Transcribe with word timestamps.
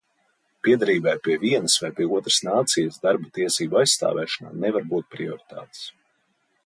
Piederībai 0.67 1.11
pie 1.27 1.35
vienas 1.43 1.75
vai 1.83 1.91
pie 1.99 2.07
otras 2.19 2.39
nācijas 2.47 2.97
darba 3.03 3.29
tiesību 3.37 3.81
aizstāvēšanā 3.83 4.55
nevar 4.65 4.89
būt 4.95 5.09
prioritātes. 5.17 5.85